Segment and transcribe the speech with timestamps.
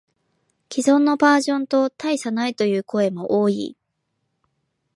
[0.67, 3.77] 既存のバージョンと大差ないという声も多い